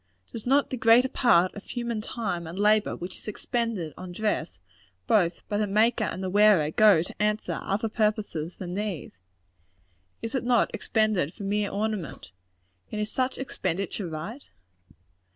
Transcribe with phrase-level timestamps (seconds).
[0.31, 4.57] Does not the greater part of human time and labor which is expended on dress,
[5.05, 9.19] both by the maker and the wearer, go to answer other purposes than these?
[10.23, 12.31] Is it not expended for mere ornament?
[12.91, 14.47] And is such an expenditure right?